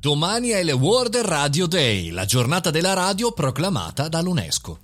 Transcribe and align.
Domani 0.00 0.50
è 0.50 0.58
il 0.58 0.70
World 0.70 1.16
Radio 1.16 1.66
Day, 1.66 2.10
la 2.10 2.24
giornata 2.24 2.70
della 2.70 2.92
radio 2.92 3.32
proclamata 3.32 4.06
dall'UNESCO. 4.06 4.78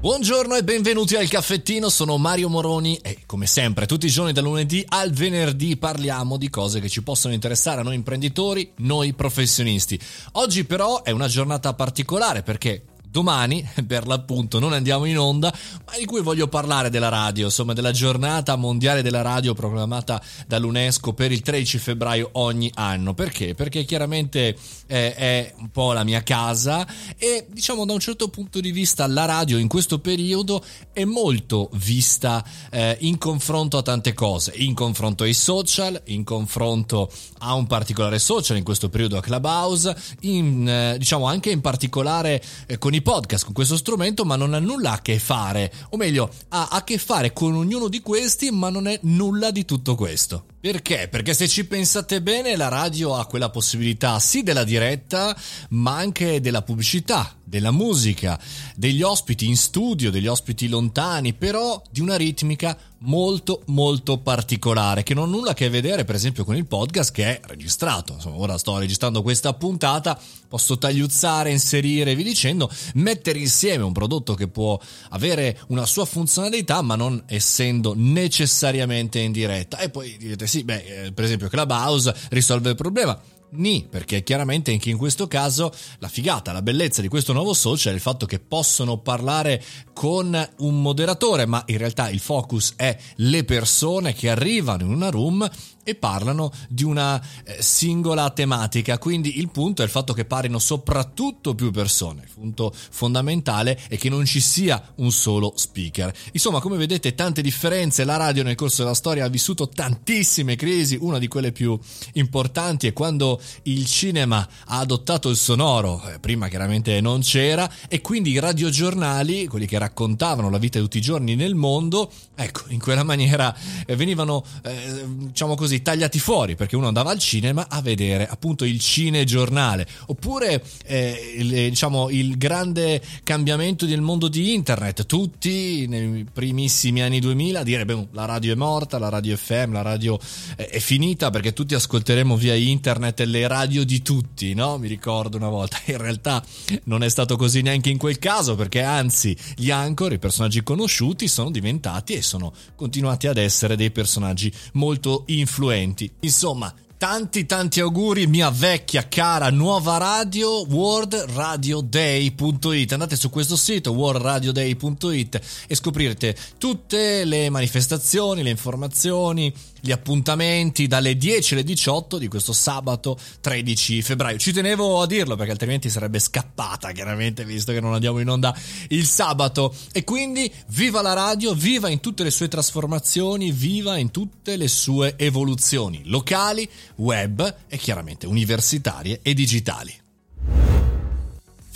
Buongiorno 0.00 0.56
e 0.56 0.64
benvenuti 0.64 1.14
al 1.14 1.28
caffettino, 1.28 1.88
sono 1.88 2.16
Mario 2.16 2.48
Moroni 2.48 2.96
e 2.96 3.18
come 3.24 3.46
sempre 3.46 3.86
tutti 3.86 4.06
i 4.06 4.10
giorni 4.10 4.32
dal 4.32 4.42
lunedì 4.42 4.84
al 4.88 5.12
venerdì 5.12 5.76
parliamo 5.76 6.38
di 6.38 6.50
cose 6.50 6.80
che 6.80 6.88
ci 6.88 7.04
possono 7.04 7.34
interessare 7.34 7.82
a 7.82 7.84
noi 7.84 7.94
imprenditori, 7.94 8.72
noi 8.78 9.14
professionisti. 9.14 9.96
Oggi 10.32 10.64
però 10.64 11.04
è 11.04 11.12
una 11.12 11.28
giornata 11.28 11.72
particolare 11.72 12.42
perché 12.42 12.82
domani, 13.16 13.66
per 13.86 14.06
l'appunto, 14.06 14.58
non 14.58 14.74
andiamo 14.74 15.06
in 15.06 15.18
onda, 15.18 15.50
ma 15.86 15.96
di 15.98 16.04
cui 16.04 16.20
voglio 16.20 16.48
parlare 16.48 16.90
della 16.90 17.08
radio, 17.08 17.46
insomma 17.46 17.72
della 17.72 17.90
giornata 17.90 18.56
mondiale 18.56 19.00
della 19.00 19.22
radio 19.22 19.54
proclamata 19.54 20.20
dall'UNESCO 20.46 21.14
per 21.14 21.32
il 21.32 21.40
13 21.40 21.78
febbraio 21.78 22.28
ogni 22.32 22.70
anno. 22.74 23.14
Perché? 23.14 23.54
Perché 23.54 23.84
chiaramente 23.84 24.54
eh, 24.86 25.14
è 25.14 25.54
un 25.58 25.70
po' 25.70 25.94
la 25.94 26.04
mia 26.04 26.22
casa 26.22 26.86
e 27.16 27.46
diciamo 27.48 27.86
da 27.86 27.94
un 27.94 28.00
certo 28.00 28.28
punto 28.28 28.60
di 28.60 28.70
vista 28.70 29.06
la 29.06 29.24
radio 29.24 29.56
in 29.56 29.68
questo 29.68 29.98
periodo 29.98 30.62
è 30.92 31.04
molto 31.04 31.70
vista 31.74 32.44
eh, 32.70 32.96
in 33.00 33.16
confronto 33.16 33.78
a 33.78 33.82
tante 33.82 34.12
cose, 34.12 34.52
in 34.56 34.74
confronto 34.74 35.24
ai 35.24 35.32
social, 35.32 36.00
in 36.06 36.22
confronto 36.22 37.10
a 37.38 37.54
un 37.54 37.66
particolare 37.66 38.18
social, 38.18 38.58
in 38.58 38.64
questo 38.64 38.90
periodo 38.90 39.16
a 39.16 39.22
Clubhouse, 39.22 39.96
in, 40.20 40.68
eh, 40.68 40.98
diciamo 40.98 41.26
anche 41.26 41.50
in 41.50 41.60
particolare 41.62 42.42
eh, 42.66 42.76
con 42.78 42.92
i 42.92 43.04
podcast 43.06 43.44
con 43.44 43.54
questo 43.54 43.76
strumento, 43.76 44.24
ma 44.24 44.34
non 44.34 44.52
ha 44.52 44.58
nulla 44.58 44.94
a 44.94 45.00
che 45.00 45.20
fare, 45.20 45.72
o 45.90 45.96
meglio, 45.96 46.28
ha 46.48 46.66
a 46.72 46.82
che 46.82 46.98
fare 46.98 47.32
con 47.32 47.54
ognuno 47.54 47.86
di 47.86 48.00
questi, 48.00 48.50
ma 48.50 48.68
non 48.68 48.88
è 48.88 48.98
nulla 49.02 49.52
di 49.52 49.64
tutto 49.64 49.94
questo. 49.94 50.46
Perché? 50.58 51.06
Perché 51.08 51.32
se 51.32 51.46
ci 51.46 51.64
pensate 51.66 52.20
bene, 52.20 52.56
la 52.56 52.66
radio 52.66 53.14
ha 53.14 53.26
quella 53.26 53.50
possibilità 53.50 54.18
sì 54.18 54.42
della 54.42 54.64
diretta, 54.64 55.36
ma 55.68 55.94
anche 55.94 56.40
della 56.40 56.62
pubblicità, 56.62 57.36
della 57.44 57.70
musica, 57.70 58.36
degli 58.74 59.02
ospiti 59.02 59.46
in 59.46 59.56
studio, 59.56 60.10
degli 60.10 60.26
ospiti 60.26 60.66
lontani, 60.66 61.34
però 61.34 61.80
di 61.88 62.00
una 62.00 62.16
ritmica 62.16 62.76
molto 63.00 63.62
molto 63.66 64.18
particolare 64.18 65.02
che 65.02 65.14
non 65.14 65.28
ha 65.28 65.30
nulla 65.30 65.50
a 65.50 65.54
che 65.54 65.68
vedere 65.68 66.04
per 66.04 66.14
esempio 66.14 66.44
con 66.44 66.56
il 66.56 66.66
podcast 66.66 67.12
che 67.12 67.24
è 67.24 67.40
registrato. 67.44 68.14
Insomma, 68.14 68.36
ora 68.38 68.58
sto 68.58 68.76
registrando 68.78 69.22
questa 69.22 69.52
puntata, 69.52 70.18
posso 70.48 70.78
tagliuzzare, 70.78 71.52
inserire, 71.52 72.16
vi 72.16 72.24
dicendo, 72.24 72.68
mettere 72.96 73.38
insieme 73.38 73.84
un 73.84 73.92
prodotto 73.92 74.34
che 74.34 74.48
può 74.48 74.78
avere 75.10 75.58
una 75.68 75.86
sua 75.86 76.04
funzionalità, 76.04 76.82
ma 76.82 76.96
non 76.96 77.22
essendo 77.26 77.94
necessariamente 77.96 79.18
in 79.18 79.32
diretta. 79.32 79.78
E 79.78 79.90
poi 79.90 80.16
direte 80.18 80.46
sì 80.46 80.64
beh, 80.64 81.04
eh, 81.06 81.12
per 81.12 81.24
esempio 81.24 81.48
Clubhouse 81.48 82.14
risolve 82.30 82.70
il 82.70 82.76
problema. 82.76 83.18
Ni, 83.50 83.86
perché 83.88 84.22
chiaramente 84.22 84.72
anche 84.72 84.90
in 84.90 84.96
questo 84.96 85.28
caso 85.28 85.72
la 85.98 86.08
figata, 86.08 86.52
la 86.52 86.62
bellezza 86.62 87.00
di 87.00 87.08
questo 87.08 87.32
nuovo 87.32 87.54
social 87.54 87.92
è 87.92 87.96
il 87.96 88.02
fatto 88.02 88.26
che 88.26 88.40
possono 88.40 88.98
parlare 88.98 89.62
con 89.92 90.48
un 90.58 90.82
moderatore, 90.82 91.46
ma 91.46 91.62
in 91.66 91.78
realtà 91.78 92.10
il 92.10 92.20
focus 92.20 92.74
è 92.76 92.96
le 93.16 93.44
persone 93.44 94.12
che 94.12 94.28
arrivano 94.28 94.84
in 94.84 94.90
una 94.90 95.10
room 95.10 95.48
e 95.88 95.94
parlano 95.94 96.50
di 96.68 96.82
una 96.82 97.22
eh, 97.44 97.62
singola 97.62 98.28
tematica. 98.30 98.98
Quindi 98.98 99.38
il 99.38 99.50
punto 99.50 99.82
è 99.82 99.84
il 99.84 99.90
fatto 99.90 100.12
che 100.12 100.24
parino 100.24 100.58
soprattutto 100.58 101.54
più 101.54 101.70
persone. 101.70 102.22
Il 102.22 102.30
punto 102.34 102.74
fondamentale 102.74 103.78
è 103.88 103.96
che 103.96 104.08
non 104.08 104.24
ci 104.24 104.40
sia 104.40 104.82
un 104.96 105.12
solo 105.12 105.52
speaker. 105.54 106.12
Insomma, 106.32 106.58
come 106.58 106.76
vedete, 106.76 107.14
tante 107.14 107.40
differenze. 107.40 108.02
La 108.02 108.16
radio 108.16 108.42
nel 108.42 108.56
corso 108.56 108.82
della 108.82 108.96
storia 108.96 109.26
ha 109.26 109.28
vissuto 109.28 109.68
tantissime 109.68 110.56
crisi. 110.56 110.98
Una 111.00 111.20
di 111.20 111.28
quelle 111.28 111.52
più 111.52 111.78
importanti 112.14 112.88
è 112.88 112.92
quando 112.92 113.35
il 113.64 113.86
cinema 113.86 114.46
ha 114.66 114.78
adottato 114.78 115.28
il 115.28 115.36
sonoro. 115.36 116.02
Eh, 116.08 116.18
prima 116.18 116.48
chiaramente 116.48 117.00
non 117.00 117.20
c'era 117.20 117.70
e 117.88 118.00
quindi 118.00 118.30
i 118.30 118.38
radiogiornali, 118.38 119.46
quelli 119.46 119.66
che 119.66 119.78
raccontavano 119.78 120.50
la 120.50 120.58
vita 120.58 120.78
di 120.78 120.84
tutti 120.84 120.98
i 120.98 121.02
giorni 121.02 121.34
nel 121.34 121.54
mondo, 121.54 122.10
ecco, 122.34 122.64
in 122.68 122.78
quella 122.78 123.02
maniera 123.02 123.54
eh, 123.86 123.96
venivano, 123.96 124.44
eh, 124.62 125.04
diciamo 125.06 125.54
così, 125.54 125.82
tagliati 125.82 126.18
fuori 126.18 126.56
perché 126.56 126.76
uno 126.76 126.88
andava 126.88 127.10
al 127.10 127.18
cinema 127.18 127.66
a 127.68 127.80
vedere 127.80 128.26
appunto 128.26 128.64
il 128.64 128.80
cinegiornale 128.80 129.86
oppure 130.06 130.62
eh, 130.84 131.34
il, 131.36 131.48
diciamo 131.70 132.10
il 132.10 132.36
grande 132.36 133.00
cambiamento 133.22 133.86
del 133.86 134.00
mondo 134.00 134.28
di 134.28 134.54
internet 134.54 135.06
tutti 135.06 135.86
nei 135.86 136.26
primissimi 136.32 137.02
anni 137.02 137.20
2000 137.20 137.60
a 137.60 138.06
la 138.12 138.24
radio 138.24 138.52
è 138.52 138.56
morta 138.56 138.98
la 138.98 139.08
radio 139.08 139.36
FM 139.36 139.72
la 139.72 139.82
radio 139.82 140.18
è 140.56 140.78
finita 140.78 141.30
perché 141.30 141.52
tutti 141.52 141.74
ascolteremo 141.74 142.36
via 142.36 142.54
internet 142.54 143.20
le 143.26 143.46
radio 143.46 143.84
di 143.84 144.02
tutti 144.02 144.54
no 144.54 144.78
mi 144.78 144.88
ricordo 144.88 145.36
una 145.36 145.48
volta 145.48 145.78
in 145.86 145.98
realtà 145.98 146.42
non 146.84 147.02
è 147.02 147.08
stato 147.08 147.36
così 147.36 147.62
neanche 147.62 147.90
in 147.90 147.98
quel 147.98 148.18
caso 148.18 148.54
perché 148.54 148.82
anzi 148.82 149.36
gli 149.56 149.70
anchor 149.70 150.12
i 150.12 150.18
personaggi 150.18 150.62
conosciuti 150.62 151.28
sono 151.28 151.50
diventati 151.50 152.14
e 152.14 152.22
sono 152.22 152.52
continuati 152.74 153.26
ad 153.26 153.36
essere 153.36 153.76
dei 153.76 153.90
personaggi 153.90 154.52
molto 154.72 155.24
influenti 155.26 155.64
influenti. 155.66 156.10
Insomma, 156.20 156.72
Tanti 156.98 157.44
tanti 157.44 157.80
auguri 157.80 158.26
mia 158.26 158.48
vecchia 158.48 159.06
cara 159.06 159.50
nuova 159.50 159.98
radio 159.98 160.64
worldradioday.it 160.66 162.92
andate 162.92 163.16
su 163.16 163.28
questo 163.28 163.54
sito 163.54 163.92
worldradioday.it 163.92 165.40
e 165.66 165.74
scoprirete 165.74 166.34
tutte 166.56 167.26
le 167.26 167.50
manifestazioni, 167.50 168.42
le 168.42 168.48
informazioni, 168.48 169.52
gli 169.78 169.92
appuntamenti 169.92 170.86
dalle 170.86 171.18
10 171.18 171.52
alle 171.52 171.64
18 171.64 172.16
di 172.16 172.28
questo 172.28 172.54
sabato 172.54 173.18
13 173.40 174.00
febbraio. 174.00 174.38
Ci 174.38 174.52
tenevo 174.52 175.02
a 175.02 175.06
dirlo 175.06 175.36
perché 175.36 175.52
altrimenti 175.52 175.90
sarebbe 175.90 176.18
scappata 176.18 176.92
chiaramente 176.92 177.44
visto 177.44 177.72
che 177.72 177.80
non 177.80 177.92
andiamo 177.92 178.20
in 178.20 178.30
onda 178.30 178.56
il 178.88 179.04
sabato 179.04 179.74
e 179.92 180.02
quindi 180.02 180.50
viva 180.68 181.02
la 181.02 181.12
radio, 181.12 181.52
viva 181.52 181.90
in 181.90 182.00
tutte 182.00 182.24
le 182.24 182.30
sue 182.30 182.48
trasformazioni, 182.48 183.52
viva 183.52 183.98
in 183.98 184.10
tutte 184.10 184.56
le 184.56 184.66
sue 184.66 185.12
evoluzioni 185.18 186.00
locali 186.06 186.66
web 186.96 187.54
e 187.68 187.76
chiaramente 187.76 188.26
universitarie 188.26 189.20
e 189.22 189.34
digitali. 189.34 190.04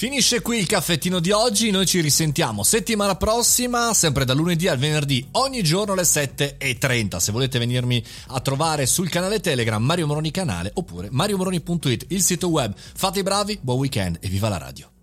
Finisce 0.00 0.40
qui 0.40 0.56
il 0.56 0.66
caffettino 0.66 1.20
di 1.20 1.30
oggi, 1.30 1.70
noi 1.70 1.84
ci 1.84 2.00
risentiamo 2.00 2.62
settimana 2.62 3.16
prossima, 3.16 3.92
sempre 3.92 4.24
da 4.24 4.32
lunedì 4.32 4.66
al 4.66 4.78
venerdì, 4.78 5.28
ogni 5.32 5.62
giorno 5.62 5.92
alle 5.92 6.04
7.30. 6.04 7.18
Se 7.18 7.32
volete 7.32 7.58
venirmi 7.58 8.02
a 8.28 8.40
trovare 8.40 8.86
sul 8.86 9.10
canale 9.10 9.40
Telegram 9.40 9.84
Mario 9.84 10.06
Moroni 10.06 10.30
Canale 10.30 10.70
oppure 10.72 11.08
mariomoroni.it, 11.10 12.06
il 12.08 12.22
sito 12.22 12.48
web. 12.48 12.72
Fate 12.74 13.18
i 13.18 13.22
bravi, 13.22 13.58
buon 13.60 13.76
weekend 13.76 14.16
e 14.22 14.28
viva 14.28 14.48
la 14.48 14.56
radio. 14.56 14.99